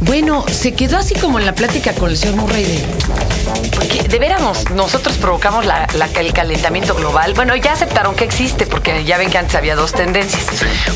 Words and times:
Bueno, 0.00 0.44
se 0.50 0.72
quedó 0.74 0.96
así 0.98 1.14
como 1.14 1.38
en 1.38 1.46
la 1.46 1.54
plática 1.54 1.92
con 1.92 2.10
el 2.10 2.16
señor 2.16 2.36
Murray 2.36 2.64
de... 2.64 2.84
Porque 3.74 4.02
de 4.08 4.18
veras 4.18 4.40
nos- 4.40 4.70
nosotros 4.70 5.16
provocamos 5.16 5.66
la- 5.66 5.86
la- 5.94 6.06
el 6.20 6.32
calentamiento 6.32 6.94
global. 6.94 7.34
Bueno, 7.34 7.56
ya 7.56 7.72
aceptaron 7.72 8.14
que 8.14 8.24
existe, 8.24 8.66
porque 8.66 9.04
ya 9.04 9.18
ven 9.18 9.30
que 9.30 9.38
antes 9.38 9.54
había 9.56 9.74
dos 9.74 9.92
tendencias. 9.92 10.44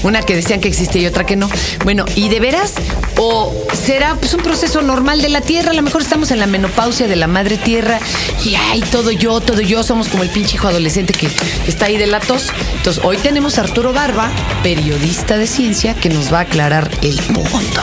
Una 0.03 0.23
que 0.23 0.37
decían 0.37 0.61
que 0.61 0.69
existe 0.69 0.99
y 0.99 1.07
otra 1.07 1.25
que 1.27 1.37
no. 1.37 1.51
Bueno, 1.85 2.04
¿y 2.15 2.29
de 2.29 2.41
veras? 2.41 2.75
¿O 3.17 3.53
será 3.75 4.14
pues, 4.16 4.34
un 4.34 4.43
proceso 4.43 4.82
normal 4.82 5.21
de 5.21 5.29
la 5.30 5.41
Tierra? 5.41 5.71
A 5.73 5.75
lo 5.75 5.82
mejor 5.82 6.03
estamos 6.03 6.30
en 6.30 6.39
la 6.39 6.46
menopausia 6.46 7.09
de 7.09 7.16
la 7.16 7.27
madre 7.27 7.57
Tierra 7.59 7.98
y 8.45 8.55
ay, 8.55 8.80
todo 8.82 9.11
yo, 9.11 9.41
todo 9.41 9.61
yo, 9.62 9.82
somos 9.82 10.09
como 10.09 10.23
el 10.23 10.30
pinche 10.30 10.55
hijo 10.57 10.69
adolescente 10.69 11.12
que 11.12 11.29
está 11.66 11.87
ahí 11.87 11.96
de 11.96 12.07
la 12.07 12.21
tos. 12.21 12.46
Entonces, 12.77 13.03
hoy 13.05 13.16
tenemos 13.16 13.59
a 13.59 13.62
Arturo 13.62 13.93
Barba, 13.93 14.30
periodista 14.62 15.37
de 15.39 15.46
ciencia, 15.46 15.95
que 15.95 16.09
nos 16.09 16.32
va 16.32 16.39
a 16.39 16.43
aclarar 16.43 16.91
el 17.03 17.21
mundo. 17.30 17.82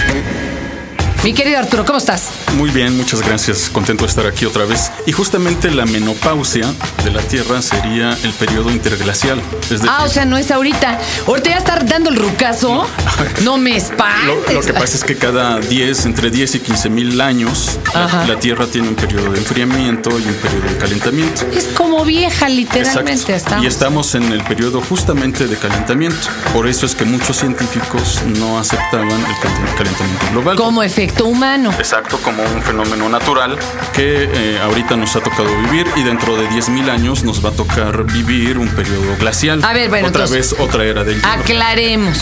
Mi 1.23 1.33
querido 1.33 1.59
Arturo, 1.59 1.85
¿cómo 1.85 1.99
estás? 1.99 2.29
Muy 2.57 2.71
bien, 2.71 2.97
muchas 2.97 3.21
gracias. 3.21 3.69
Contento 3.69 4.05
de 4.05 4.09
estar 4.09 4.25
aquí 4.25 4.45
otra 4.45 4.65
vez. 4.65 4.91
Y 5.05 5.11
justamente 5.11 5.69
la 5.69 5.85
menopausia 5.85 6.65
de 7.03 7.11
la 7.11 7.21
Tierra 7.21 7.61
sería 7.61 8.17
el 8.23 8.33
periodo 8.33 8.71
interglacial. 8.71 9.39
Es 9.69 9.81
Ah, 9.87 10.03
o 10.03 10.09
sea, 10.09 10.25
no 10.25 10.35
es 10.35 10.49
ahorita. 10.49 10.99
Ahorita 11.27 11.51
ya 11.51 11.57
estar 11.57 11.85
dando 11.85 12.09
el 12.09 12.15
rucazo. 12.15 12.87
No 13.43 13.57
me 13.57 13.75
espantes. 13.77 14.47
lo, 14.47 14.53
lo 14.53 14.61
que 14.61 14.73
pasa 14.73 14.95
es 14.97 15.03
que 15.03 15.15
cada 15.15 15.59
10, 15.59 16.05
entre 16.07 16.31
10 16.31 16.55
y 16.55 16.59
15 16.59 16.89
mil 16.89 17.21
años, 17.21 17.77
la, 17.93 18.25
la 18.25 18.39
Tierra 18.39 18.65
tiene 18.65 18.87
un 18.89 18.95
periodo 18.95 19.31
de 19.31 19.37
enfriamiento 19.39 20.09
y 20.19 20.23
un 20.23 20.33
periodo 20.35 20.67
de 20.69 20.77
calentamiento. 20.77 21.45
Es 21.55 21.65
como 21.67 22.03
vieja, 22.03 22.49
literalmente. 22.49 23.33
Exacto. 23.33 23.63
Y 23.63 23.67
Estamos. 23.67 23.67
estamos 23.67 24.15
en 24.15 24.23
el 24.33 24.43
periodo 24.43 24.81
justamente 24.81 25.47
de 25.47 25.55
calentamiento. 25.55 26.17
Por 26.53 26.67
eso 26.67 26.85
es 26.87 26.95
que 26.95 27.05
muchos 27.05 27.37
científicos 27.37 28.21
no 28.39 28.57
aceptaban 28.59 29.07
el 29.11 29.39
cal- 29.39 29.75
calentamiento 29.77 30.25
global. 30.31 30.55
Como 30.57 30.81
efecto 30.83 31.10
humano. 31.19 31.71
Exacto, 31.77 32.17
como 32.23 32.41
un 32.43 32.61
fenómeno 32.61 33.09
natural 33.09 33.57
que 33.93 34.29
eh, 34.33 34.59
ahorita 34.61 34.95
nos 34.95 35.15
ha 35.15 35.21
tocado 35.21 35.49
vivir 35.63 35.85
y 35.95 36.03
dentro 36.03 36.35
de 36.37 36.47
10.000 36.49 36.89
años 36.89 37.23
nos 37.23 37.43
va 37.43 37.49
a 37.49 37.53
tocar 37.53 38.03
vivir 38.05 38.57
un 38.57 38.67
periodo 38.69 39.15
glacial. 39.19 39.63
A 39.63 39.73
ver, 39.73 39.89
bueno, 39.89 40.07
Otra 40.07 40.23
entonces- 40.25 40.51
vez, 40.51 40.59
otra 40.59 40.83
era 40.85 41.03
del 41.03 41.15
hielo. 41.21 41.27
Aclaremos, 41.27 42.17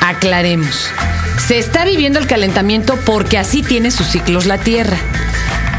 aclaremos. 0.00 0.90
Se 1.46 1.58
está 1.58 1.84
viviendo 1.84 2.18
el 2.18 2.26
calentamiento 2.26 2.96
porque 3.04 3.38
así 3.38 3.62
tiene 3.62 3.90
sus 3.90 4.06
ciclos 4.08 4.46
la 4.46 4.58
Tierra. 4.58 4.96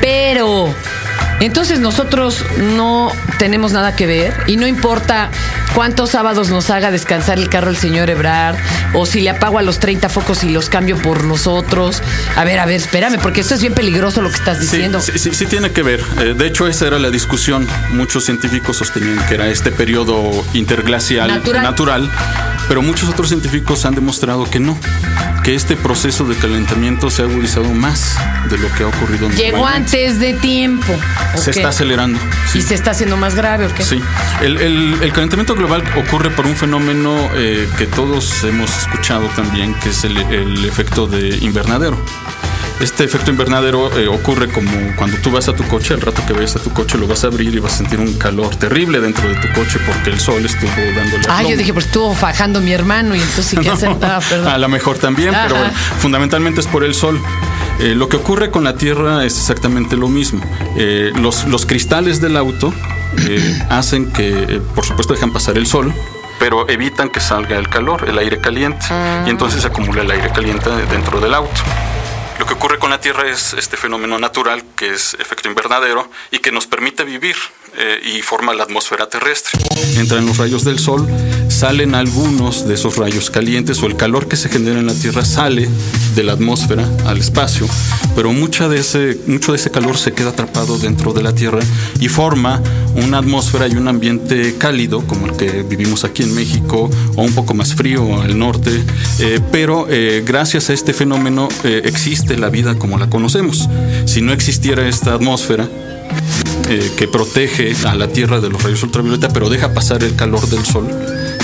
Pero, 0.01 0.73
entonces 1.41 1.79
nosotros 1.79 2.43
no 2.75 3.11
tenemos 3.37 3.71
nada 3.73 3.95
que 3.95 4.05
ver 4.07 4.33
y 4.47 4.57
no 4.57 4.67
importa 4.67 5.29
cuántos 5.75 6.11
sábados 6.11 6.49
nos 6.49 6.69
haga 6.69 6.91
descansar 6.91 7.37
el 7.37 7.49
carro 7.49 7.69
el 7.69 7.77
señor 7.77 8.09
Ebrard 8.09 8.55
o 8.93 9.05
si 9.05 9.21
le 9.21 9.29
apago 9.29 9.57
a 9.57 9.61
los 9.61 9.79
30 9.79 10.09
focos 10.09 10.43
y 10.43 10.49
los 10.49 10.69
cambio 10.69 10.97
por 10.97 11.23
los 11.23 11.47
otros. 11.47 12.01
A 12.35 12.43
ver, 12.43 12.59
a 12.59 12.65
ver, 12.65 12.75
espérame, 12.75 13.17
porque 13.21 13.41
esto 13.41 13.55
es 13.55 13.61
bien 13.61 13.73
peligroso 13.73 14.21
lo 14.21 14.29
que 14.29 14.35
estás 14.35 14.57
Sí, 14.57 14.63
diciendo. 14.63 14.99
sí, 15.01 15.13
sí, 15.17 15.31
sí 15.33 15.45
tiene 15.45 15.71
que 15.71 15.81
ver. 15.81 16.01
Eh, 16.19 16.33
de 16.37 16.47
hecho, 16.47 16.67
esa 16.67 16.87
era 16.87 16.99
la 16.99 17.09
discusión. 17.09 17.67
Muchos 17.91 18.25
científicos 18.25 18.77
sostenían 18.77 19.25
que 19.27 19.35
era 19.35 19.47
este 19.47 19.71
periodo 19.71 20.29
interglacial 20.53 21.27
Natural. 21.29 21.63
natural, 21.63 22.11
pero 22.71 22.81
muchos 22.81 23.09
otros 23.09 23.27
científicos 23.27 23.83
han 23.85 23.95
demostrado 23.95 24.49
que 24.49 24.61
no, 24.61 24.77
que 25.43 25.55
este 25.55 25.75
proceso 25.75 26.23
de 26.23 26.37
calentamiento 26.37 27.09
se 27.09 27.21
ha 27.21 27.25
agudizado 27.25 27.67
más 27.73 28.15
de 28.49 28.57
lo 28.57 28.73
que 28.75 28.83
ha 28.83 28.87
ocurrido 28.87 29.27
Llegó 29.31 29.57
normalmente. 29.57 30.05
antes 30.05 30.19
de 30.21 30.33
tiempo. 30.35 30.93
Se 31.35 31.51
está 31.51 31.67
acelerando. 31.67 32.17
sí. 32.49 32.59
Y 32.59 32.61
se 32.61 32.75
está 32.75 32.91
haciendo 32.91 33.17
más 33.17 33.35
grave, 33.35 33.65
¿o 33.65 33.75
qué? 33.75 33.83
Sí, 33.83 34.01
el, 34.41 34.55
el- 34.61 34.99
el 35.01 35.11
calentamiento 35.11 35.53
global 35.53 35.83
ocurre 35.97 36.29
por 36.29 36.45
un 36.47 36.55
fenómeno 36.55 37.13
eh, 37.35 37.67
que 37.77 37.87
todos 37.87 38.41
hemos 38.45 38.69
escuchado 38.77 39.25
también, 39.35 39.73
que 39.81 39.89
es 39.89 40.05
el, 40.05 40.15
el 40.15 40.63
efecto 40.63 41.07
de 41.07 41.27
invernadero. 41.41 41.97
Este 42.81 43.03
efecto 43.03 43.29
invernadero 43.29 43.95
eh, 43.97 44.07
ocurre 44.07 44.47
como 44.51 44.71
cuando 44.97 45.15
tú 45.17 45.29
vas 45.31 45.47
a 45.47 45.53
tu 45.53 45.63
coche, 45.67 45.93
al 45.93 46.01
rato 46.01 46.23
que 46.25 46.33
vayas 46.33 46.55
a 46.55 46.59
tu 46.59 46.71
coche 46.73 46.97
lo 46.97 47.07
vas 47.07 47.23
a 47.23 47.27
abrir 47.27 47.53
y 47.53 47.59
vas 47.59 47.73
a 47.73 47.77
sentir 47.77 47.99
un 47.99 48.13
calor 48.17 48.55
terrible 48.55 48.99
dentro 48.99 49.29
de 49.29 49.35
tu 49.35 49.47
coche 49.53 49.77
porque 49.85 50.09
el 50.09 50.19
sol 50.19 50.43
estuvo 50.43 50.71
dándole 50.95 51.23
Ah, 51.29 51.43
yo 51.43 51.55
dije, 51.55 51.73
pues 51.73 51.85
estuvo 51.85 52.13
fajando 52.15 52.59
mi 52.59 52.73
hermano 52.73 53.15
y 53.15 53.19
entonces 53.19 53.45
sí 53.45 53.57
que 53.57 53.69
No. 53.85 53.99
Ah, 54.01 54.19
perdón. 54.27 54.47
a 54.47 54.57
lo 54.57 54.67
mejor 54.67 54.97
también, 54.97 55.29
Ajá. 55.35 55.43
pero 55.47 55.59
bueno, 55.59 55.73
fundamentalmente 55.99 56.59
es 56.61 56.67
por 56.67 56.83
el 56.83 56.95
sol. 56.95 57.21
Eh, 57.79 57.93
lo 57.95 58.09
que 58.09 58.17
ocurre 58.17 58.49
con 58.51 58.63
la 58.63 58.75
Tierra 58.75 59.25
es 59.25 59.37
exactamente 59.37 59.95
lo 59.95 60.07
mismo. 60.07 60.41
Eh, 60.75 61.11
los, 61.15 61.45
los 61.45 61.65
cristales 61.67 62.19
del 62.19 62.35
auto 62.35 62.73
hacen 63.69 64.11
que, 64.11 64.61
por 64.73 64.85
supuesto, 64.85 65.13
dejan 65.13 65.31
pasar 65.31 65.57
el 65.57 65.67
sol, 65.67 65.93
pero 66.39 66.67
evitan 66.69 67.09
que 67.09 67.19
salga 67.19 67.57
el 67.57 67.69
calor, 67.69 68.07
el 68.09 68.17
aire 68.17 68.39
caliente, 68.39 68.85
y 69.27 69.29
entonces 69.29 69.61
se 69.61 69.67
acumula 69.67 70.01
el 70.01 70.09
aire 70.11 70.29
caliente 70.31 70.69
dentro 70.91 71.19
del 71.19 71.33
auto. 71.33 71.61
Que 72.51 72.55
ocurre 72.55 72.79
con 72.79 72.89
la 72.89 72.99
Tierra 72.99 73.29
es 73.29 73.53
este 73.53 73.77
fenómeno 73.77 74.19
natural 74.19 74.61
que 74.75 74.93
es 74.93 75.13
efecto 75.13 75.47
invernadero 75.47 76.11
y 76.31 76.39
que 76.39 76.51
nos 76.51 76.67
permite 76.67 77.05
vivir 77.05 77.37
eh, 77.77 78.01
y 78.03 78.21
forma 78.21 78.53
la 78.53 78.63
atmósfera 78.63 79.07
terrestre. 79.07 79.57
Entran 79.95 80.25
los 80.25 80.35
rayos 80.35 80.65
del 80.65 80.77
sol, 80.77 81.07
salen 81.51 81.95
algunos 81.95 82.67
de 82.67 82.75
esos 82.75 82.97
rayos 82.97 83.29
calientes 83.29 83.83
o 83.83 83.85
el 83.85 83.95
calor 83.95 84.27
que 84.27 84.37
se 84.37 84.49
genera 84.49 84.79
en 84.79 84.87
la 84.87 84.93
Tierra 84.93 85.25
sale 85.25 85.67
de 86.15 86.23
la 86.23 86.33
atmósfera 86.33 86.87
al 87.05 87.17
espacio, 87.17 87.67
pero 88.15 88.31
mucha 88.31 88.69
de 88.69 88.79
ese, 88.79 89.17
mucho 89.27 89.51
de 89.51 89.57
ese 89.57 89.69
calor 89.69 89.97
se 89.97 90.13
queda 90.13 90.29
atrapado 90.29 90.77
dentro 90.77 91.13
de 91.13 91.21
la 91.21 91.35
Tierra 91.35 91.59
y 91.99 92.07
forma 92.07 92.61
una 92.95 93.19
atmósfera 93.19 93.67
y 93.67 93.75
un 93.75 93.87
ambiente 93.87 94.55
cálido 94.57 95.05
como 95.05 95.27
el 95.27 95.33
que 95.33 95.63
vivimos 95.63 96.03
aquí 96.03 96.23
en 96.23 96.33
México 96.33 96.89
o 97.15 97.21
un 97.21 97.33
poco 97.33 97.53
más 97.53 97.75
frío 97.75 98.21
al 98.21 98.39
norte, 98.39 98.71
eh, 99.19 99.39
pero 99.51 99.87
eh, 99.89 100.23
gracias 100.25 100.69
a 100.69 100.73
este 100.73 100.93
fenómeno 100.93 101.49
eh, 101.63 101.81
existe 101.85 102.37
la 102.37 102.49
vida 102.49 102.75
como 102.75 102.97
la 102.97 103.09
conocemos. 103.09 103.67
Si 104.05 104.21
no 104.21 104.31
existiera 104.31 104.87
esta 104.87 105.13
atmósfera, 105.13 105.67
eh, 106.69 106.91
que 106.95 107.07
protege 107.07 107.75
a 107.85 107.95
la 107.95 108.07
Tierra 108.07 108.39
de 108.39 108.49
los 108.49 108.63
rayos 108.63 108.81
ultravioleta, 108.83 109.27
pero 109.29 109.49
deja 109.49 109.73
pasar 109.73 110.03
el 110.03 110.15
calor 110.15 110.47
del 110.47 110.63
Sol. 110.63 110.87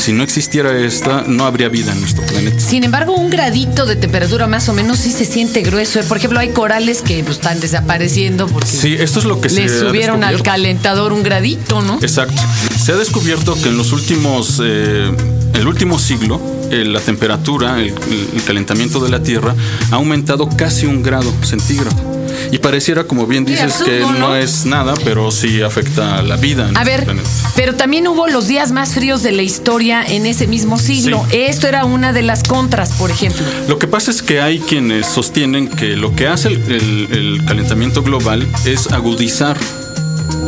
Si 0.07 0.13
no 0.13 0.23
existiera 0.23 0.71
esta, 0.79 1.23
no 1.27 1.43
habría 1.43 1.67
vida 1.67 1.91
en 1.91 1.99
nuestro 1.99 2.25
planeta. 2.25 2.57
Sin 2.61 2.85
embargo, 2.85 3.13
un 3.13 3.29
gradito 3.29 3.85
de 3.85 3.97
temperatura 3.97 4.47
más 4.47 4.69
o 4.69 4.73
menos 4.73 4.99
sí 4.99 5.11
se 5.11 5.25
siente 5.25 5.63
grueso. 5.63 5.99
¿eh? 5.99 6.03
Por 6.03 6.15
ejemplo, 6.15 6.39
hay 6.39 6.51
corales 6.51 7.01
que 7.01 7.21
pues, 7.25 7.35
están 7.35 7.59
desapareciendo 7.59 8.47
porque 8.47 8.69
Sí, 8.69 8.95
esto 8.97 9.19
es 9.19 9.25
lo 9.25 9.41
que 9.41 9.49
le 9.49 9.67
subieron 9.67 10.23
al 10.23 10.41
calentador 10.43 11.11
un 11.11 11.23
gradito, 11.23 11.81
¿no? 11.81 11.99
Exacto. 12.01 12.41
Se 12.81 12.93
ha 12.93 12.95
descubierto 12.95 13.55
que 13.61 13.67
en 13.67 13.75
los 13.75 13.91
últimos, 13.91 14.61
eh, 14.63 15.11
el 15.53 15.67
último 15.67 15.99
siglo, 15.99 16.39
eh, 16.71 16.85
la 16.85 17.01
temperatura, 17.01 17.77
el, 17.81 17.93
el 18.33 18.43
calentamiento 18.45 19.01
de 19.01 19.09
la 19.09 19.21
Tierra 19.21 19.55
ha 19.91 19.95
aumentado 19.95 20.47
casi 20.47 20.85
un 20.85 21.03
grado 21.03 21.33
centígrado. 21.43 22.16
Y 22.51 22.57
pareciera, 22.59 23.03
como 23.05 23.25
bien 23.27 23.45
dices, 23.45 23.73
que 23.83 24.01
absurdo, 24.01 24.19
no 24.19 24.35
es 24.35 24.65
nada, 24.65 24.93
pero 25.03 25.31
sí 25.31 25.61
afecta 25.61 26.17
a 26.19 26.21
la 26.23 26.35
vida 26.37 26.69
en 26.69 26.77
A 26.77 26.83
ver, 26.83 27.03
planeta. 27.05 27.29
pero 27.55 27.75
también 27.75 28.07
hubo 28.07 28.27
los 28.27 28.47
días 28.47 28.71
más 28.71 28.93
fríos 28.93 29.23
de 29.23 29.31
la 29.31 29.41
historia 29.43 30.03
en 30.05 30.25
ese 30.25 30.47
mismo 30.47 30.77
siglo. 30.79 31.25
Sí. 31.29 31.37
Esto 31.37 31.67
era 31.67 31.85
una 31.85 32.13
de 32.13 32.21
las 32.23 32.43
contras, 32.43 32.91
por 32.93 33.11
ejemplo. 33.11 33.43
Lo 33.67 33.79
que 33.79 33.87
pasa 33.87 34.11
es 34.11 34.21
que 34.21 34.41
hay 34.41 34.59
quienes 34.59 35.07
sostienen 35.07 35.67
que 35.67 35.95
lo 35.95 36.15
que 36.15 36.27
hace 36.27 36.49
el, 36.49 36.55
el- 36.71 37.07
el 37.11 37.45
calentamiento 37.45 38.03
global 38.03 38.47
es 38.65 38.87
agudizar 38.91 39.57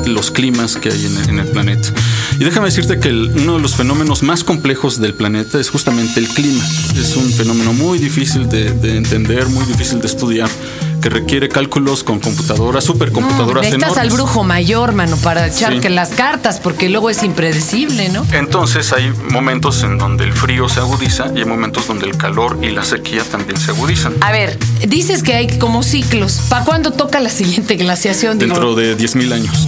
los 0.06 0.32
climas 0.32 0.76
que 0.78 0.90
hay 0.90 1.06
en 1.06 1.18
el, 1.18 1.30
en 1.30 1.40
el 1.40 1.48
planeta. 1.48 1.90
Y 2.40 2.44
déjame 2.44 2.68
decirte 2.68 3.00
que 3.00 3.10
el- 3.10 3.32
uno 3.36 3.56
de 3.56 3.60
los 3.60 3.76
fenómenos 3.76 4.24
más 4.24 4.44
complejos 4.44 5.00
del 5.00 5.14
planeta 5.14 5.60
es 5.60 5.70
justamente 5.70 6.20
el 6.20 6.28
clima. 6.30 6.64
Es 6.98 7.16
un 7.16 7.30
fenómeno 7.32 7.74
muy 7.74 8.00
difícil 8.00 8.48
de, 8.50 8.72
de 8.72 8.98
entender, 8.98 9.48
muy 9.48 9.66
difícil 9.66 10.00
de 10.02 10.08
estudiar, 10.08 10.50
que 11.00 11.10
requiere 11.10 11.50
cálculos 11.50 12.04
con 12.04 12.20
computadoras, 12.20 12.86
No, 12.86 12.94
supercomputadoras 12.94 13.64
necesitas 13.64 13.92
enormes. 13.94 14.12
al 14.12 14.18
brujo 14.18 14.44
mayor, 14.44 14.94
mano, 14.94 15.18
para 15.18 15.48
echar 15.48 15.74
Sí. 15.74 15.80
que 15.80 15.90
las 15.90 16.10
cartas, 16.10 16.60
porque 16.60 16.90
luego 16.90 17.10
es 17.10 17.24
impredecible, 17.24 18.10
¿no? 18.10 18.26
Entonces 18.32 18.92
hay 18.94 19.12
momentos 19.32 19.84
en 19.84 19.98
donde 19.98 20.24
el 20.26 20.34
frío 20.34 20.68
se 20.70 20.80
agudiza 20.80 21.28
y 21.36 21.40
hay 21.40 21.46
momentos 21.46 21.88
donde 21.88 22.06
el 22.08 22.18
calor 22.18 22.60
y 22.62 22.70
la 22.72 22.84
sequía 22.84 23.24
también 23.24 23.58
se 23.60 23.72
agudizan. 23.72 24.14
A 24.22 24.32
ver, 24.32 24.58
dices 24.88 25.24
que 25.24 25.34
hay 25.36 25.58
como 25.58 25.84
ciclos. 25.84 26.42
¿Para 26.50 26.66
cuándo 26.66 26.92
toca 26.92 27.20
la 27.20 27.30
siguiente 27.30 27.76
glaciación? 27.76 28.38
Digo, 28.40 28.54
Dentro 28.54 28.76
de 28.76 28.96
10.000 28.96 29.32
años. 29.34 29.68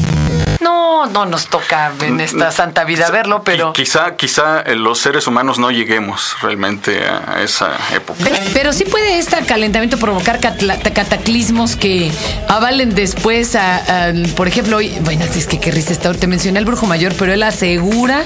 No, 0.62 1.06
no 1.08 1.26
nos 1.26 1.48
toca 1.48 1.92
en 2.02 2.20
esta 2.22 2.52
santa 2.52 2.84
vida 2.84 3.10
verlo, 3.10 3.44
pero. 3.44 3.74
Quizá, 3.74 4.16
quizá 4.16 4.62
eh, 4.62 4.76
los 4.76 5.00
seres 5.00 5.26
humanos 5.28 5.58
no 5.60 5.72
lleguemos 5.72 6.36
realmente 6.42 7.04
a 7.06 7.42
esa 7.44 7.72
época. 7.96 8.24
Pe- 8.24 8.50
Pero 8.54 8.72
sí 8.74 8.86
puede 8.86 9.18
este 9.18 9.38
calentamiento 9.46 9.98
provocar 9.98 10.40
cataclismos 10.40 11.76
que 11.76 12.12
avalen 12.48 12.94
después 12.96 13.56
a, 13.56 13.78
a- 14.10 14.14
por 14.36 14.48
ejemplo, 14.48 14.78
hoy, 14.78 14.96
bueno, 15.02 15.26
es 15.26 15.48
que 15.48 15.60
qué 15.60 15.72
risa 15.72 15.92
está, 15.94 16.14
te 16.14 16.28
mencioné 16.28 16.60
al 16.60 16.66
brujo 16.66 16.86
mayor, 16.86 17.14
pero 17.18 17.34
él 17.34 17.44
asegura 17.44 18.24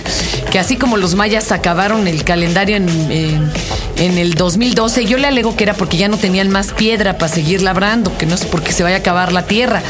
que 0.52 0.60
así 0.60 0.78
como 0.78 0.98
los 0.98 1.16
mayas 1.16 1.52
acabaron 1.52 2.08
el 2.08 2.24
calendario 2.24 2.76
en, 2.78 2.90
en- 3.12 3.52
en 3.98 4.18
el 4.18 4.34
2012, 4.34 5.06
yo 5.06 5.18
le 5.18 5.28
alego 5.28 5.56
que 5.56 5.64
era 5.64 5.74
porque 5.74 5.96
ya 5.96 6.10
no 6.10 6.18
tenían 6.18 6.50
más 6.50 6.74
piedra 6.74 7.18
para 7.18 7.32
seguir 7.32 7.62
labrando, 7.62 8.18
que 8.18 8.26
no 8.26 8.36
es 8.36 8.44
porque 8.44 8.74
se 8.74 8.84
vaya 8.84 8.98
a 8.98 9.00
acabar 9.00 9.32
la 9.32 9.44
tierra. 9.46 9.82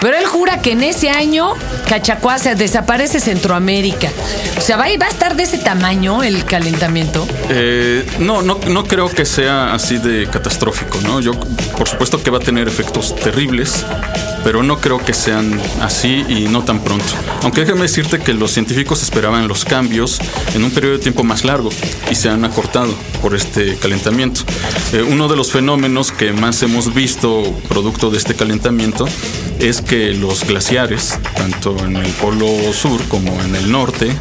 Pero 0.00 0.16
él 0.18 0.26
jura 0.26 0.60
que 0.60 0.72
en 0.72 0.82
ese 0.82 1.08
año 1.08 1.54
Cachacua 1.94 2.38
se 2.38 2.56
desaparece 2.56 3.20
Centroamérica. 3.20 4.08
O 4.58 4.60
sea, 4.60 4.76
¿va, 4.76 4.86
va 5.00 5.06
a 5.06 5.08
estar 5.08 5.36
de 5.36 5.44
ese 5.44 5.58
tamaño 5.58 6.24
el 6.24 6.44
calentamiento? 6.44 7.24
Eh, 7.48 8.04
no, 8.18 8.42
no, 8.42 8.58
no 8.66 8.82
creo 8.82 9.08
que 9.08 9.24
sea 9.24 9.72
así 9.72 9.98
de 9.98 10.26
catastrófico, 10.26 10.98
¿no? 11.02 11.20
Yo, 11.20 11.38
por 11.78 11.88
supuesto 11.88 12.20
que 12.20 12.30
va 12.30 12.38
a 12.38 12.40
tener 12.40 12.66
efectos 12.66 13.14
terribles, 13.14 13.86
pero 14.44 14.62
no 14.62 14.78
creo 14.78 14.98
que 14.98 15.14
sean 15.14 15.60
así 15.80 16.24
y 16.28 16.46
no 16.48 16.62
tan 16.64 16.80
pronto. 16.80 17.06
Aunque 17.42 17.62
déjame 17.62 17.82
decirte 17.82 18.20
que 18.20 18.34
los 18.34 18.52
científicos 18.52 19.02
esperaban 19.02 19.48
los 19.48 19.64
cambios 19.64 20.18
en 20.54 20.62
un 20.62 20.70
periodo 20.70 20.94
de 20.94 21.00
tiempo 21.00 21.24
más 21.24 21.44
largo 21.44 21.70
y 22.10 22.14
se 22.14 22.28
han 22.28 22.44
acortado 22.44 22.94
por 23.22 23.34
este 23.34 23.76
calentamiento. 23.76 24.42
Eh, 24.92 25.02
uno 25.02 25.28
de 25.28 25.36
los 25.36 25.50
fenómenos 25.50 26.12
que 26.12 26.32
más 26.32 26.62
hemos 26.62 26.94
visto 26.94 27.42
producto 27.68 28.10
de 28.10 28.18
este 28.18 28.34
calentamiento 28.34 29.08
es 29.58 29.80
que 29.80 30.12
los 30.12 30.44
glaciares, 30.44 31.18
tanto 31.34 31.76
en 31.84 31.96
el 31.96 32.10
polo 32.12 32.46
sur 32.72 33.00
como 33.08 33.40
en 33.42 33.56
el 33.56 33.70
norte, 33.72 34.14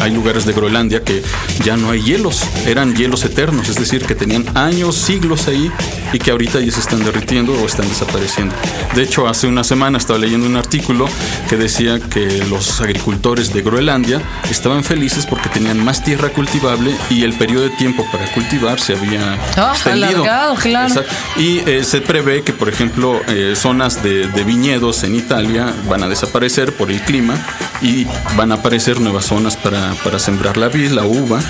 hay 0.00 0.10
lugares 0.12 0.44
de 0.44 0.52
Groenlandia 0.52 1.02
que 1.02 1.22
ya 1.64 1.76
no 1.76 1.90
hay 1.90 2.02
hielos, 2.02 2.42
eran 2.66 2.94
hielos 2.94 3.24
eternos, 3.24 3.68
es 3.68 3.76
decir, 3.76 4.04
que 4.04 4.14
tenían 4.14 4.44
años, 4.56 4.96
siglos 4.96 5.48
ahí 5.48 5.70
y 6.12 6.18
que 6.18 6.30
ahorita 6.30 6.60
ya 6.60 6.70
se 6.72 6.80
están 6.80 7.04
derritiendo 7.04 7.52
o 7.52 7.66
están 7.66 7.88
desapareciendo. 7.88 8.54
De 8.94 9.02
hecho, 9.02 9.26
hace 9.28 9.46
una 9.46 9.64
semana 9.64 9.98
estaba 9.98 10.18
leyendo 10.18 10.46
un 10.46 10.56
artículo 10.56 11.08
que 11.48 11.56
decía 11.56 11.98
que 12.00 12.44
los 12.48 12.80
agricultores 12.80 13.52
de 13.52 13.62
Groenlandia 13.62 14.20
estaban 14.50 14.84
felices 14.84 15.26
porque 15.26 15.48
tenían 15.48 15.84
más 15.84 16.02
tierra 16.04 16.28
cultivable 16.30 16.94
y 17.10 17.22
el 17.24 17.32
periodo 17.34 17.64
de 17.64 17.70
tiempo 17.70 18.06
para 18.12 18.26
cultivar 18.32 18.80
se 18.80 18.94
había 18.94 19.38
Ah, 19.56 19.72
extendido. 19.74 20.08
alargado, 20.24 20.54
claro. 20.56 20.94
Y 21.36 21.58
eh, 21.68 21.84
se 21.84 22.00
prevé 22.00 22.42
que, 22.42 22.52
por 22.52 22.68
ejemplo, 22.68 23.20
eh, 23.28 23.54
zonas 23.56 24.02
de, 24.02 24.28
de 24.28 24.44
viñedos 24.44 25.02
en 25.04 25.14
Italia 25.14 25.72
van 25.88 26.02
a 26.02 26.08
desaparecer 26.08 26.72
por 26.72 26.90
el 26.90 27.00
clima 27.02 27.34
y 27.82 28.06
van 28.36 28.52
a 28.52 28.56
aparecer 28.56 29.00
nuevas 29.00 29.26
zonas 29.26 29.56
para, 29.56 29.92
para 30.04 30.18
sembrar 30.18 30.56
la 30.56 30.68
vid, 30.68 30.90
la 30.92 31.04
uva, 31.04 31.40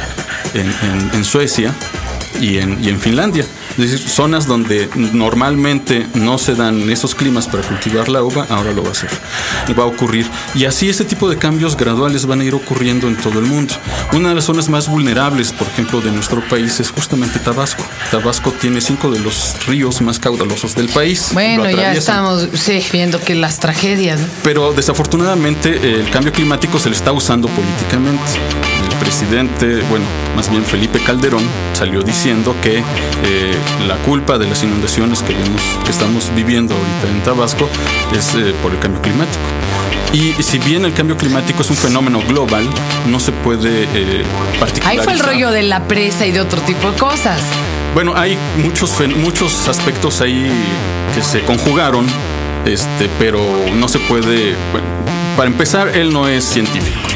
en, 0.55 0.67
en- 0.67 1.11
en 1.15 1.25
Suecia 1.25 1.73
y 2.41 2.59
en, 2.59 2.83
y 2.85 2.89
en 2.89 3.01
Finlandia. 3.01 3.45
Es 3.79 3.91
decir, 3.91 4.09
zonas 4.09 4.47
donde 4.47 4.89
normalmente 5.13 6.07
no 6.15 6.39
se 6.39 6.55
dan 6.55 6.89
esos 6.91 7.15
climas 7.15 7.47
para 7.47 7.63
cultivar 7.63 8.09
la 8.09 8.23
uva, 8.23 8.47
ahora 8.49 8.73
lo 8.73 8.83
va 8.83 8.89
a 8.89 8.93
hacer. 8.93 9.11
Y 9.69 9.75
va 9.75 9.85
a 9.85 9.87
ocurrir. 9.87 10.27
Y 10.55 10.65
así 10.65 10.89
ese 10.89 11.05
tipo 11.05 11.29
de 11.29 11.37
cambios 11.37 11.77
graduales 11.77 12.27
van 12.27 12.41
a 12.41 12.45
ir 12.45 12.55
ocurriendo 12.55 13.07
en 13.07 13.17
todo 13.17 13.39
el 13.39 13.47
mundo. 13.47 13.75
Una 14.13 14.31
de 14.31 14.37
las 14.37 14.45
zonas 14.45 14.69
más 14.69 14.89
vulnerables, 14.89 15.53
por 15.53 15.67
ejemplo, 15.67 16.01
de 16.01 16.11
nuestro 16.11 16.41
país 16.49 16.81
es 16.81 16.91
justamente 16.91 17.39
Tabasco. 17.39 17.85
Tabasco 18.11 18.53
tiene 18.53 18.81
cinco 18.81 19.11
de 19.11 19.19
los 19.21 19.67
ríos 19.67 20.01
más 20.01 20.19
caudalosos 20.19 20.75
del 20.75 20.89
país. 20.89 21.31
Bueno, 21.33 21.71
ya 21.71 21.93
estamos 21.93 22.49
sí, 22.55 22.83
viendo 22.93 23.21
que 23.21 23.35
las 23.35 23.59
tragedias. 23.59 24.21
¿no? 24.21 24.27
Pero 24.43 24.73
desafortunadamente 24.73 26.01
el 26.01 26.11
cambio 26.11 26.33
climático 26.33 26.79
se 26.79 26.89
le 26.89 26.97
está 26.97 27.13
usando 27.13 27.49
políticamente. 27.49 28.66
Presidente, 29.01 29.83
bueno, 29.89 30.05
más 30.35 30.51
bien 30.51 30.65
Felipe 30.65 30.99
Calderón, 31.01 31.43
salió 31.75 32.03
diciendo 32.03 32.55
que 32.63 32.79
eh, 32.79 33.55
la 33.87 33.97
culpa 33.97 34.39
de 34.39 34.47
las 34.49 34.63
inundaciones 34.63 35.23
que, 35.23 35.35
vemos, 35.35 35.63
que 35.85 35.91
estamos 35.91 36.31
viviendo 36.35 36.75
ahorita 36.75 37.17
en 37.17 37.23
Tabasco 37.23 37.69
es 38.17 38.35
eh, 38.35 38.55
por 38.63 38.73
el 38.73 38.79
cambio 38.79 39.01
climático. 39.03 39.45
Y 40.13 40.33
si 40.43 40.59
bien 40.59 40.85
el 40.85 40.93
cambio 40.95 41.17
climático 41.17 41.63
es 41.63 41.71
un 41.71 41.77
fenómeno 41.77 42.21
global, 42.27 42.67
no 43.09 43.21
se 43.21 43.33
puede 43.33 43.85
eh, 43.85 44.25
Ahí 44.25 44.59
particularizar. 44.61 45.05
fue 45.05 45.13
el 45.13 45.21
rollo 45.21 45.51
de 45.51 45.63
la 45.63 45.87
presa 45.87 46.27
y 46.27 46.33
de 46.33 46.41
otro 46.41 46.61
tipo 46.63 46.91
de 46.91 46.99
cosas. 46.99 47.41
Bueno, 47.95 48.15
hay 48.17 48.37
muchos, 48.63 48.93
muchos 49.17 49.69
aspectos 49.69 50.21
ahí 50.21 50.51
que 51.15 51.23
se 51.23 51.41
conjugaron, 51.43 52.07
este, 52.65 53.09
pero 53.19 53.41
no 53.75 53.89
se 53.89 53.99
puede. 53.99 54.55
bueno, 54.73 54.87
para 55.37 55.49
empezar, 55.49 55.89
él 55.97 56.13
no 56.13 56.29
es 56.29 56.45
científico. 56.45 57.16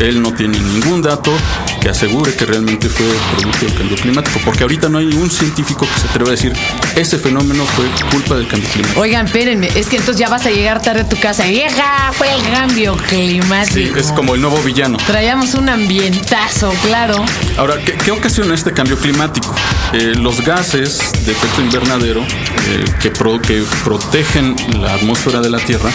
Él 0.00 0.20
no 0.22 0.32
tiene 0.32 0.58
ningún 0.58 1.00
dato 1.02 1.32
que 1.80 1.88
asegure 1.88 2.34
que 2.34 2.44
realmente 2.46 2.88
fue 2.88 3.06
producto 3.36 3.66
del 3.66 3.74
cambio 3.74 3.96
climático, 3.96 4.40
porque 4.44 4.62
ahorita 4.64 4.88
no 4.88 4.98
hay 4.98 5.06
ningún 5.06 5.30
científico 5.30 5.86
que 5.92 6.00
se 6.00 6.06
atreva 6.08 6.28
a 6.28 6.32
decir 6.32 6.52
ese 6.96 7.18
fenómeno 7.18 7.64
fue 7.64 7.86
culpa 8.10 8.34
del 8.36 8.46
cambio 8.46 8.68
climático. 8.70 9.00
Oigan, 9.00 9.26
espérenme, 9.26 9.68
es 9.74 9.86
que 9.88 9.96
entonces 9.96 10.18
ya 10.18 10.28
vas 10.28 10.44
a 10.46 10.50
llegar 10.50 10.82
tarde 10.82 11.02
a 11.02 11.08
tu 11.08 11.18
casa. 11.18 11.44
Vieja, 11.46 12.12
fue 12.12 12.32
el 12.34 12.42
cambio 12.50 12.96
Sí, 13.08 13.16
climático. 13.16 13.98
es 13.98 14.12
como 14.12 14.34
el 14.34 14.40
nuevo 14.40 14.58
villano. 14.62 14.98
Traíamos 15.06 15.54
un 15.54 15.68
ambientazo, 15.68 16.72
claro. 16.86 17.24
Ahora, 17.56 17.76
¿qué, 17.84 17.92
qué 17.92 18.10
ocasiona 18.10 18.54
este 18.54 18.72
cambio 18.72 18.98
climático? 18.98 19.54
Eh, 19.92 20.14
los 20.16 20.40
gases 20.42 20.98
de 21.24 21.32
efecto 21.32 21.60
invernadero 21.62 22.20
eh, 22.22 22.84
que, 23.00 23.10
pro- 23.10 23.40
que 23.40 23.62
protegen 23.84 24.54
la 24.80 24.94
atmósfera 24.94 25.40
de 25.40 25.50
la 25.50 25.58
Tierra 25.58 25.90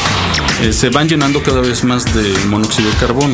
eh, 0.61 0.73
se 0.73 0.89
van 0.89 1.07
llenando 1.09 1.41
cada 1.43 1.61
vez 1.61 1.83
más 1.83 2.05
de 2.13 2.33
monóxido 2.47 2.89
de 2.89 2.95
carbono. 2.97 3.33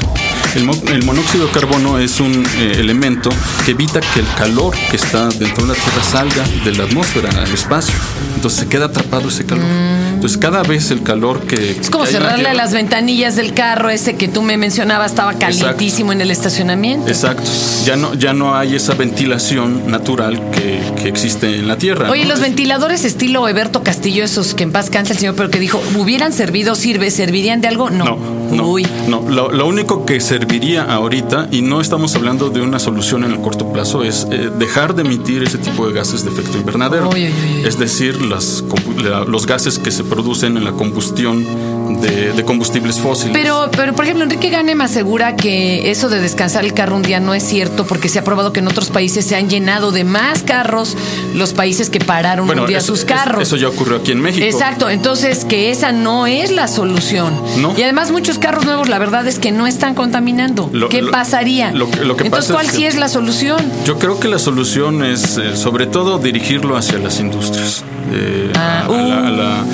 El, 0.55 0.63
mo- 0.63 0.81
el 0.87 1.03
monóxido 1.03 1.45
de 1.47 1.51
carbono 1.51 1.99
es 1.99 2.19
un 2.19 2.45
eh, 2.57 2.73
elemento 2.77 3.29
que 3.65 3.71
evita 3.71 3.99
que 3.99 4.19
el 4.21 4.27
calor 4.37 4.73
que 4.89 4.95
está 4.95 5.27
dentro 5.29 5.65
de 5.65 5.73
la 5.73 5.79
Tierra 5.79 6.03
salga 6.03 6.43
de 6.63 6.71
la 6.73 6.83
atmósfera 6.85 7.29
al 7.29 7.51
espacio. 7.53 7.93
Entonces 8.35 8.61
se 8.61 8.67
queda 8.67 8.85
atrapado 8.85 9.29
ese 9.29 9.45
calor. 9.45 9.65
Entonces 10.13 10.37
cada 10.37 10.63
vez 10.63 10.89
el 10.91 11.03
calor 11.03 11.41
que... 11.41 11.71
Es 11.79 11.89
como 11.89 12.05
que 12.05 12.11
la 12.13 12.19
cerrarle 12.19 12.53
las 12.53 12.71
ventanillas 12.73 13.35
del 13.35 13.53
carro 13.53 13.89
ese 13.89 14.15
que 14.15 14.27
tú 14.27 14.41
me 14.41 14.57
mencionabas, 14.57 15.11
estaba 15.11 15.33
calientísimo 15.33 16.11
en 16.11 16.21
el 16.21 16.31
estacionamiento. 16.31 17.07
Exacto. 17.07 17.43
Ya 17.85 17.95
no, 17.95 18.13
ya 18.15 18.33
no 18.33 18.55
hay 18.55 18.75
esa 18.75 18.93
ventilación 18.93 19.89
natural 19.91 20.41
que, 20.51 20.81
que 21.01 21.09
existe 21.09 21.57
en 21.57 21.67
la 21.67 21.77
Tierra. 21.77 22.09
Oye, 22.09 22.23
¿no? 22.23 22.29
los 22.29 22.39
ventiladores 22.39 23.05
estilo 23.05 23.47
Eberto 23.47 23.83
Castillo, 23.83 24.23
esos 24.23 24.53
que 24.53 24.63
en 24.63 24.71
paz 24.71 24.89
cansa 24.89 25.13
el 25.13 25.19
señor, 25.19 25.35
pero 25.35 25.49
que 25.49 25.59
dijo, 25.59 25.81
¿hubieran 25.95 26.33
servido, 26.33 26.75
sirve, 26.75 27.11
servirían 27.17 27.59
de 27.61 27.67
algo? 27.67 27.89
No. 27.89 28.05
No, 28.05 28.17
no, 28.55 28.67
Uy. 28.69 28.85
no. 29.09 29.21
Lo, 29.29 29.51
lo 29.51 29.67
único 29.67 30.05
que 30.05 30.21
serviría 30.21 30.83
ahorita, 30.83 31.49
y 31.51 31.61
no 31.61 31.81
estamos 31.81 32.15
hablando 32.15 32.49
de 32.49 32.61
una 32.61 32.79
solución 32.79 33.23
en 33.25 33.31
el 33.31 33.41
corto 33.41 33.71
plazo, 33.73 34.03
es 34.03 34.25
eh, 34.31 34.49
dejar 34.57 34.95
de 34.95 35.01
emitir 35.01 35.43
ese 35.43 35.57
tipo 35.57 35.85
de 35.87 35.93
gases 35.93 36.23
de 36.23 36.29
efecto 36.31 36.57
invernadero. 36.57 37.09
Uy, 37.09 37.25
uy. 37.25 37.65
Es 37.65 37.77
decir, 37.77 38.21
las 38.21 38.63
la- 39.03 39.25
los 39.25 39.45
gases 39.45 39.79
que 39.79 39.91
se 39.91 40.03
producen 40.03 40.55
en 40.57 40.63
la 40.63 40.71
combustión 40.71 41.45
de, 41.95 42.33
de 42.33 42.43
combustibles 42.45 42.99
fósiles. 42.99 43.35
Pero, 43.37 43.69
pero, 43.71 43.93
por 43.93 44.05
ejemplo, 44.05 44.23
Enrique 44.23 44.49
Ganem 44.49 44.79
asegura 44.81 45.35
que 45.35 45.89
eso 45.91 46.09
de 46.09 46.19
descansar 46.19 46.65
el 46.65 46.73
carro 46.73 46.95
un 46.95 47.01
día 47.03 47.19
no 47.19 47.33
es 47.33 47.43
cierto 47.43 47.85
porque 47.87 48.09
se 48.09 48.19
ha 48.19 48.23
probado 48.23 48.53
que 48.53 48.59
en 48.59 48.67
otros 48.67 48.89
países 48.89 49.25
se 49.25 49.35
han 49.35 49.49
llenado 49.49 49.91
de 49.91 50.03
más 50.03 50.43
carros 50.43 50.95
los 51.33 51.53
países 51.53 51.89
que 51.89 51.99
pararon 51.99 52.49
un 52.49 52.65
día 52.65 52.79
eso, 52.79 52.87
sus 52.95 53.05
carros. 53.05 53.41
Eso, 53.41 53.55
ya 53.55 53.69
ocurrió 53.69 53.97
aquí 53.97 54.11
en 54.11 54.21
México. 54.21 54.45
Exacto, 54.45 54.89
entonces 54.89 55.45
que 55.45 55.71
esa 55.71 55.91
no 55.91 56.27
es 56.27 56.51
la 56.51 56.67
solución. 56.67 57.33
No. 57.59 57.73
Y 57.77 57.83
además 57.83 58.11
muchos 58.11 58.37
carros 58.39 58.65
nuevos, 58.65 58.89
la 58.89 58.99
verdad 58.99 59.27
es 59.27 59.39
que 59.39 59.51
no 59.51 59.67
están 59.67 59.95
contaminando. 59.95 60.69
Lo- 60.73 60.89
¿Qué 60.89 61.01
lo- 61.01 61.11
pasaría? 61.11 61.71
lo 61.71 61.89
que- 61.89 61.99
entonces, 62.01 62.29
pasa 62.29 62.53
¿cuál 62.53 62.65
es 62.65 62.71
que- 62.71 62.77
sí 62.77 62.85
es 62.85 62.95
la 62.95 63.07
solución? 63.09 63.57
Yo 63.85 63.97
creo 63.99 64.19
que 64.19 64.27
la 64.27 64.39
solución 64.39 65.03
es, 65.03 65.37
eh, 65.37 65.55
sobre 65.55 65.87
todo, 65.87 66.17
dirigirlo 66.19 66.75
hacia 66.77 66.97
las 66.99 67.19
industrias. 67.19 67.83
Eh, 68.13 68.51
Ah, 68.55 68.83
a, 68.83 68.85
a 68.85 69.01
la, 69.01 69.27
a 69.27 69.29
la- 69.31 69.65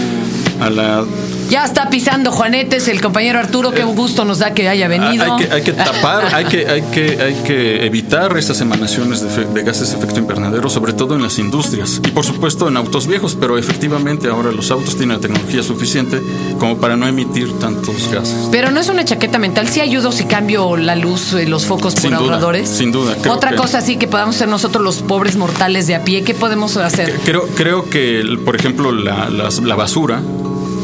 a 0.65 0.69
la- 0.69 1.05
Ya 1.49 1.65
está 1.65 1.89
pisando 1.89 2.31
Juanetes, 2.31 2.87
el 2.87 3.01
compañero 3.01 3.37
Arturo, 3.39 3.71
qué 3.71 3.83
gusto 3.83 4.25
nos 4.25 4.39
da 4.39 4.53
que 4.53 4.67
haya 4.69 4.87
venido. 4.87 5.35
Hay 5.35 5.45
que, 5.45 5.53
hay 5.53 5.61
que 5.61 5.73
tapar, 5.73 6.33
hay 6.33 6.45
que, 6.45 6.67
hay, 6.67 6.81
que, 6.83 7.21
hay 7.21 7.33
que 7.45 7.85
evitar 7.85 8.35
estas 8.37 8.59
emanaciones 8.61 9.21
de, 9.53 9.63
gases 9.63 9.91
de 9.91 9.97
efecto 9.97 10.19
invernadero, 10.19 10.69
sobre 10.69 10.93
todo 10.93 11.15
en 11.15 11.21
las 11.21 11.37
industrias. 11.39 12.01
Y 12.03 12.11
por 12.11 12.25
supuesto 12.25 12.67
en 12.67 12.77
autos 12.77 13.07
viejos, 13.07 13.37
pero 13.39 13.57
efectivamente 13.57 14.29
ahora 14.29 14.51
los 14.51 14.71
autos 14.71 14.95
tienen 14.97 15.17
la 15.17 15.21
tecnología 15.21 15.61
suficiente 15.63 16.21
como 16.59 16.77
para 16.77 16.95
no 16.95 17.07
emitir 17.07 17.51
tantos 17.59 18.09
gases. 18.11 18.47
Pero 18.51 18.71
no 18.71 18.79
es 18.79 18.89
una 18.89 19.05
chaqueta 19.05 19.37
mental, 19.37 19.67
sí 19.67 19.81
ayudo 19.81 20.11
si 20.11 20.23
cambio 20.25 20.75
la 20.77 20.95
luz, 20.95 21.33
eh, 21.33 21.45
los 21.45 21.65
focos 21.65 21.93
por 21.93 22.01
Sin 22.01 22.11
duda, 22.11 22.19
ahorradores. 22.21 22.69
sin 22.69 22.91
duda, 22.91 23.15
creo 23.21 23.33
Otra 23.33 23.51
que- 23.51 23.57
cosa 23.57 23.81
sí 23.81 23.97
que 23.97 24.07
podamos 24.07 24.35
ser 24.35 24.47
nosotros 24.47 24.83
los 24.83 24.97
pobres 24.97 25.35
mortales 25.35 25.87
de 25.87 25.95
a 25.95 26.03
pie, 26.03 26.23
¿qué 26.23 26.33
podemos 26.33 26.77
hacer? 26.77 27.13
Creo, 27.25 27.47
creo 27.55 27.89
que, 27.89 28.23
por 28.43 28.55
ejemplo, 28.55 28.91
la 28.91 29.75
basura, 29.75 30.21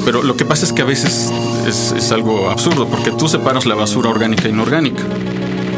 pero 0.05 0.23
lo 0.23 0.35
que 0.35 0.45
pasa 0.45 0.65
es 0.65 0.73
que 0.73 0.81
a 0.81 0.85
veces 0.85 1.31
es, 1.67 1.91
es 1.91 2.11
algo 2.11 2.49
absurdo, 2.49 2.87
porque 2.87 3.11
tú 3.11 3.27
separas 3.27 3.65
la 3.65 3.75
basura 3.75 4.09
orgánica 4.09 4.47
e 4.47 4.49
inorgánica. 4.51 5.03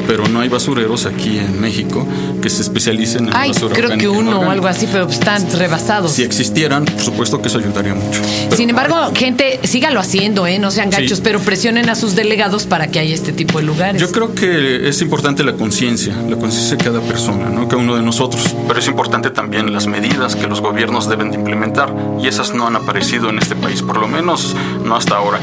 Pero 0.07 0.27
no 0.27 0.39
hay 0.41 0.49
basureros 0.49 1.05
aquí 1.05 1.37
en 1.39 1.59
México 1.61 2.05
que 2.41 2.49
se 2.49 2.61
especialicen 2.61 3.27
en 3.27 3.35
Ay, 3.35 3.49
basura 3.49 3.73
creo 3.75 3.89
que 3.97 4.07
orgánica 4.07 4.19
uno 4.31 4.39
o 4.41 4.49
algo 4.49 4.67
así, 4.67 4.87
pero 4.91 5.07
están 5.07 5.49
rebasados. 5.51 6.11
Si 6.13 6.23
existieran, 6.23 6.85
por 6.85 7.01
supuesto 7.01 7.41
que 7.41 7.47
eso 7.47 7.59
ayudaría 7.59 7.93
mucho. 7.93 8.19
Pero- 8.45 8.55
Sin 8.57 8.69
embargo, 8.69 9.11
gente, 9.15 9.59
sígalo 9.63 9.99
haciendo, 9.99 10.47
¿eh? 10.47 10.59
No 10.59 10.71
sean 10.71 10.89
gachos, 10.89 11.17
Sí. 11.17 11.23
pero 11.23 11.39
presionen 11.39 11.89
a 11.89 11.95
sus 11.95 12.15
delegados 12.15 12.65
para 12.65 12.87
que 12.87 12.99
haya 12.99 13.13
este 13.13 13.31
tipo 13.33 13.59
de 13.59 13.65
lugares. 13.65 14.01
Yo 14.01 14.11
creo 14.11 14.33
que 14.35 14.87
es 14.89 15.01
importante 15.01 15.43
la 15.43 15.53
conciencia, 15.53 16.13
la 16.29 16.35
conciencia 16.37 16.77
de 16.77 16.83
cada 16.83 16.99
persona, 17.01 17.49
¿no? 17.49 17.67
cada 17.67 17.81
uno 17.81 17.95
de 17.95 18.01
nosotros. 18.01 18.43
Pero 18.67 18.79
es 18.79 18.87
importante 18.87 19.29
también 19.29 19.71
las 19.73 19.87
medidas 19.87 20.35
que 20.35 20.47
los 20.47 20.61
gobiernos 20.61 21.07
deben 21.09 21.31
de 21.31 21.37
implementar 21.37 21.93
y 22.21 22.27
esas 22.27 22.53
no 22.53 22.67
han 22.67 22.75
aparecido 22.75 23.29
en 23.29 23.37
este 23.37 23.55
país, 23.55 23.81
por 23.81 23.97
lo 23.99 24.07
menos 24.07 24.55
no 24.83 24.95
hasta 24.95 25.15
ahora. 25.17 25.39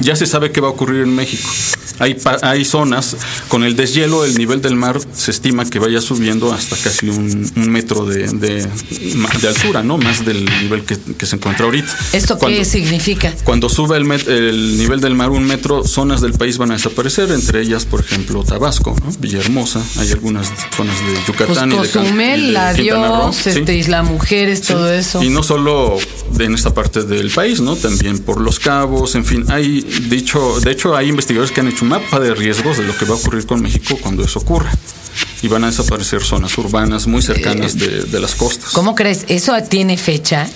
Ya 0.00 0.16
se 0.16 0.26
sabe 0.26 0.50
qué 0.52 0.60
va 0.60 0.68
a 0.68 0.70
ocurrir 0.70 1.02
en 1.02 1.14
México. 1.14 1.48
Hay, 1.98 2.12
pa- 2.12 2.38
hay 2.42 2.66
zonas, 2.66 3.16
con 3.48 3.64
el 3.64 3.74
deshielo 3.74 4.26
el 4.26 4.36
nivel 4.36 4.60
del 4.60 4.74
mar 4.76 5.00
se 5.14 5.30
estima 5.30 5.64
que 5.64 5.78
vaya 5.78 6.02
subiendo 6.02 6.52
hasta 6.52 6.76
casi 6.76 7.08
un, 7.08 7.50
un 7.56 7.70
metro 7.70 8.04
de, 8.04 8.28
de- 8.28 8.66
de 9.40 9.48
altura, 9.48 9.82
¿no? 9.82 9.96
Más 9.96 10.22
del 10.26 10.44
nivel 10.62 10.82
que, 10.84 10.98
que 11.16 11.24
se 11.24 11.36
encuentra 11.36 11.64
ahorita. 11.64 11.96
¿Esto 12.12 12.36
Cuando- 12.38 12.58
qué 12.58 12.66
significa? 12.66 13.32
Cuando 13.44 13.70
sube 13.70 13.96
el, 13.96 14.04
met- 14.04 14.28
el 14.28 14.76
nivel 14.76 15.00
del 15.00 15.14
mar 15.14 15.30
un 15.30 15.44
metro, 15.46 15.84
zonas 15.86 16.20
del 16.20 16.34
país 16.34 16.58
van 16.58 16.70
a 16.72 16.74
desaparecer, 16.74 17.30
entre 17.32 17.62
ellas, 17.62 17.86
por 17.86 18.00
ejemplo, 18.00 18.44
Tabasco, 18.44 18.94
¿no? 19.02 19.10
Villahermosa, 19.18 19.82
hay 19.98 20.12
algunas 20.12 20.52
zonas 20.76 20.98
de 20.98 21.12
Pues 21.14 21.26
Yucatán 21.28 21.72
y 21.72 21.76
de, 21.78 21.88
Can- 21.88 22.02
y 22.02 22.06
Cozumel, 22.08 22.52
de 22.54 22.90
Roo, 22.90 23.30
este, 23.30 23.74
Isla 23.74 24.02
Mujeres, 24.02 24.58
Sí. 24.58 24.72
todo 24.74 24.92
eso. 24.92 25.22
Y 25.22 25.30
no 25.30 25.42
solo 25.42 25.96
de- 26.32 26.44
en 26.44 26.54
esta 26.54 26.74
parte 26.74 27.04
del 27.04 27.30
país, 27.30 27.60
¿no? 27.62 27.74
También 27.74 28.18
por 28.18 28.38
los 28.42 28.58
cabos, 28.60 29.14
en 29.14 29.24
fin, 29.24 29.46
hay 29.48 29.85
dicho, 30.08 30.60
de 30.60 30.70
hecho 30.70 30.96
hay 30.96 31.08
investigadores 31.08 31.52
que 31.52 31.60
han 31.60 31.68
hecho 31.68 31.84
un 31.84 31.90
mapa 31.90 32.20
de 32.20 32.34
riesgos 32.34 32.78
de 32.78 32.84
lo 32.84 32.96
que 32.96 33.04
va 33.04 33.14
a 33.14 33.18
ocurrir 33.18 33.46
con 33.46 33.62
México 33.62 33.98
cuando 34.00 34.24
eso 34.24 34.38
ocurra. 34.38 34.70
Y 35.42 35.48
van 35.48 35.64
a 35.64 35.68
desaparecer 35.68 36.22
zonas 36.22 36.56
urbanas 36.58 37.06
muy 37.06 37.22
cercanas 37.22 37.78
de, 37.78 38.04
de 38.04 38.20
las 38.20 38.34
costas. 38.34 38.70
Eh, 38.70 38.74
¿Cómo 38.74 38.94
crees? 38.94 39.24
¿Eso 39.28 39.54
tiene 39.62 39.96
fecha? 39.96 40.46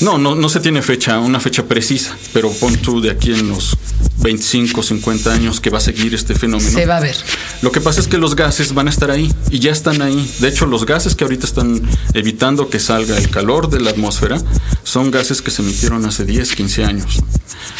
No, 0.00 0.18
no, 0.18 0.34
no 0.34 0.48
se 0.48 0.60
tiene 0.60 0.82
fecha, 0.82 1.18
una 1.20 1.38
fecha 1.38 1.64
precisa, 1.66 2.16
pero 2.32 2.50
pon 2.50 2.76
tú 2.76 3.00
de 3.00 3.10
aquí 3.10 3.32
en 3.32 3.48
los 3.48 3.76
25, 4.18 4.82
50 4.82 5.32
años 5.32 5.60
que 5.60 5.70
va 5.70 5.78
a 5.78 5.80
seguir 5.80 6.14
este 6.14 6.34
fenómeno. 6.34 6.70
Se 6.70 6.86
va 6.86 6.96
a 6.96 7.00
ver. 7.00 7.16
Lo 7.62 7.70
que 7.70 7.80
pasa 7.80 8.00
es 8.00 8.08
que 8.08 8.18
los 8.18 8.34
gases 8.34 8.74
van 8.74 8.88
a 8.88 8.90
estar 8.90 9.10
ahí 9.10 9.32
y 9.50 9.60
ya 9.60 9.70
están 9.70 10.02
ahí. 10.02 10.28
De 10.40 10.48
hecho, 10.48 10.66
los 10.66 10.84
gases 10.84 11.14
que 11.14 11.24
ahorita 11.24 11.46
están 11.46 11.80
evitando 12.12 12.68
que 12.68 12.80
salga 12.80 13.16
el 13.16 13.30
calor 13.30 13.70
de 13.70 13.80
la 13.80 13.90
atmósfera 13.90 14.42
son 14.82 15.10
gases 15.10 15.42
que 15.42 15.50
se 15.50 15.62
emitieron 15.62 16.04
hace 16.06 16.24
10, 16.24 16.54
15 16.54 16.84
años. 16.84 17.20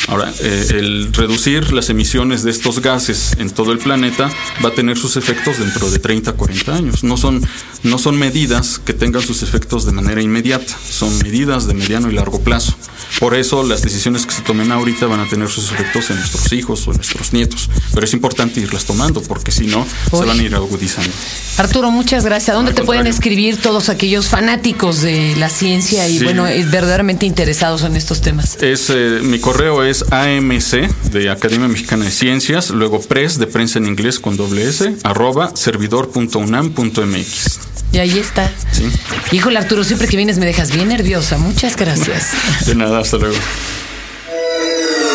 Ahora, 0.09 0.33
eh, 0.41 0.67
el 0.71 1.13
reducir 1.13 1.73
las 1.73 1.89
emisiones 1.91 2.43
de 2.43 2.51
estos 2.51 2.81
gases 2.81 3.33
en 3.39 3.51
todo 3.51 3.73
el 3.73 3.79
planeta 3.79 4.31
va 4.65 4.69
a 4.69 4.73
tener 4.73 4.99
sus 4.99 5.17
efectos 5.17 5.59
dentro 5.59 5.91
de 5.91 5.99
30, 5.99 6.33
40 6.33 6.75
años. 6.75 7.05
No 7.05 7.17
son, 7.17 7.43
no 7.83 7.99
son 7.99 8.19
medidas 8.19 8.79
que 8.79 8.93
tengan 8.93 9.23
sus 9.23 9.43
efectos 9.43 9.87
de 9.87 9.93
manera 9.93 10.21
inmediata, 10.21 10.77
son 10.89 11.17
medidas 11.19 11.67
de 11.67 11.75
mediano 11.75 12.11
y 12.11 12.15
largo 12.15 12.41
plazo. 12.41 12.77
Por 13.21 13.35
eso 13.35 13.63
las 13.63 13.83
decisiones 13.83 14.27
que 14.27 14.35
se 14.35 14.43
tomen 14.43 14.73
ahorita 14.73 15.07
van 15.07 15.21
a 15.21 15.29
tener 15.29 15.49
sus 15.49 15.71
efectos 15.73 16.11
en 16.11 16.17
nuestros 16.17 16.53
hijos 16.53 16.87
o 16.87 16.91
en 16.91 16.97
nuestros 16.99 17.33
nietos. 17.33 17.71
Pero 17.93 18.05
es 18.05 18.13
importante 18.13 18.61
irlas 18.61 18.85
tomando 18.85 19.23
porque 19.23 19.53
si 19.53 19.67
no, 19.67 19.87
Uy. 20.11 20.21
se 20.21 20.25
van 20.27 20.39
a 20.39 20.43
ir 20.43 20.55
agudizando. 20.55 21.11
Arturo, 21.59 21.91
muchas 21.91 22.25
gracias. 22.25 22.55
¿Dónde 22.57 22.71
Al 22.71 22.75
te 22.77 22.83
pueden 22.83 23.07
escribir 23.07 23.57
todos 23.59 23.89
aquellos 23.89 24.27
fanáticos 24.27 25.01
de 25.03 25.37
la 25.37 25.49
ciencia 25.49 26.09
y, 26.09 26.19
Sí. 26.19 26.25
bueno, 26.25 26.47
eh, 26.49 26.65
verdaderamente 26.71 27.27
interesados 27.27 27.83
en 27.83 27.97
estos 27.97 28.21
temas? 28.21 28.57
Es, 28.61 28.91
eh, 28.91 29.21
mi 29.23 29.39
correo 29.39 29.85
es 29.85 30.05
AMC 30.11 30.89
de 31.13 31.31
Academia 31.31 31.69
Mexicana 31.69 32.05
de 32.07 32.11
Ciencias, 32.11 32.71
luego 32.71 33.01
pres 33.01 33.39
de 33.39 33.47
prensa 33.47 33.79
en 33.79 33.87
inglés 33.87 34.19
con 34.19 34.37
doble 34.37 34.69
S, 34.69 34.97
arroba 35.05 35.53
servidor.unam.mx. 35.55 37.74
Y 37.95 37.99
ahí 38.01 38.19
está. 38.19 38.51
Sí. 38.73 38.91
Híjole, 39.31 39.57
Arturo, 39.57 39.85
siempre 39.85 40.09
que 40.09 40.17
vienes 40.17 40.39
me 40.39 40.47
dejas 40.47 40.73
bien 40.73 40.89
nerviosa. 40.89 41.39
Muchas 41.39 41.77
gracias. 41.77 42.33
De 42.67 42.75
nada, 42.75 42.99
hasta 42.99 43.19
luego. 43.19 43.37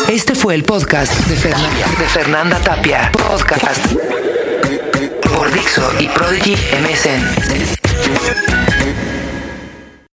Este 0.08 0.34
fue 0.34 0.54
el 0.54 0.64
podcast 0.64 1.14
de 1.26 1.36
Fernanda, 1.36 1.86
de 1.98 2.06
Fernanda 2.06 2.58
Tapia. 2.58 3.12
Podcast 3.12 3.84
por 5.22 5.52
Dixo 5.52 5.92
y 6.00 6.08
Prodigy 6.08 6.54
MSN. 6.54 8.79